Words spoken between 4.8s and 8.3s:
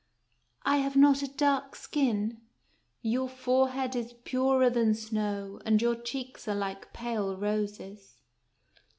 snow, and your cheeks are like pale roses."